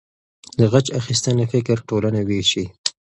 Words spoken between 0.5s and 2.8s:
د غچ اخیستنې فکر ټولنه ویشي.